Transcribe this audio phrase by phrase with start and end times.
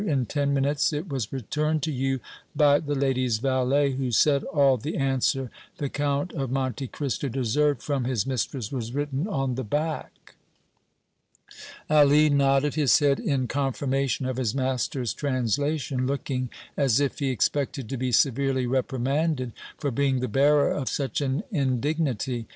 [0.03, 2.21] In ten minutes it was returned to you
[2.55, 7.83] by the lady's valet, who said all the answer the Count of Monte Cristo deserved
[7.83, 10.33] from his mistress was written on the back."
[11.87, 17.87] Ali nodded his head in confirmation of his master's translation, looking as if he expected
[17.87, 22.47] to be severely reprimanded for being the bearer of such an indignity.